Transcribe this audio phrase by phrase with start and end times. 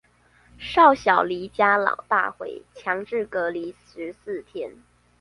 [0.57, 4.79] 少小離家老大回，強制隔離十四天